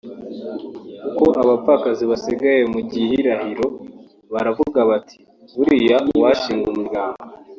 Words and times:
uko 1.07 1.25
abapfakazi 1.41 2.03
basigaye 2.11 2.61
mu 2.73 2.79
gihirahiro 2.91 3.65
baravuga 4.33 4.79
bati 4.89 5.17
‘buriya 5.55 5.97
uwashinga 6.17 6.67
umuryango 6.69 7.21